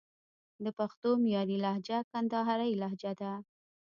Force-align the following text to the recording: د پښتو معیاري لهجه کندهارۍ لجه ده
د 0.63 0.65
پښتو 0.79 1.09
معیاري 1.23 1.57
لهجه 1.65 1.97
کندهارۍ 2.11 2.71
لجه 2.81 3.11
ده 3.19 3.31